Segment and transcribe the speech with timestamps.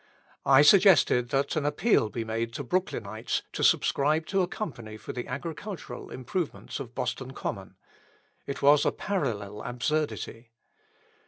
[0.47, 5.13] I suggested that an appeal be made to Brooklynites to subscribe to a company for
[5.13, 7.75] the agricultural improvements of Boston Common.
[8.47, 10.53] It was a parallel absurdity.